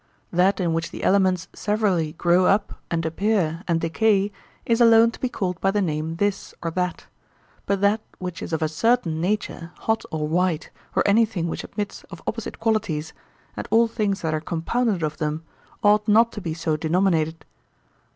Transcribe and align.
That 0.31 0.59
in 0.59 0.73
which 0.73 0.89
the 0.89 1.03
elements 1.03 1.47
severally 1.53 2.13
grow 2.13 2.47
up, 2.47 2.79
and 2.89 3.05
appear, 3.05 3.61
and 3.67 3.79
decay, 3.79 4.31
is 4.65 4.81
alone 4.81 5.11
to 5.11 5.19
be 5.19 5.29
called 5.29 5.61
by 5.61 5.69
the 5.69 5.79
name 5.79 6.15
'this' 6.15 6.55
or 6.63 6.71
'that'; 6.71 7.05
but 7.67 7.81
that 7.81 8.01
which 8.17 8.41
is 8.41 8.51
of 8.51 8.63
a 8.63 8.67
certain 8.67 9.21
nature, 9.21 9.71
hot 9.81 10.03
or 10.11 10.27
white, 10.27 10.71
or 10.95 11.03
anything 11.05 11.47
which 11.47 11.63
admits 11.63 12.01
of 12.09 12.19
opposite 12.25 12.59
qualities, 12.59 13.13
and 13.55 13.67
all 13.69 13.87
things 13.87 14.21
that 14.23 14.33
are 14.33 14.41
compounded 14.41 15.03
of 15.03 15.17
them, 15.17 15.43
ought 15.83 16.07
not 16.07 16.31
to 16.31 16.41
be 16.41 16.55
so 16.55 16.75
denominated. 16.75 17.45